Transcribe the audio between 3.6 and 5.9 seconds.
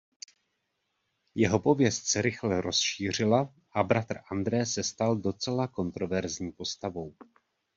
a bratr André se stal docela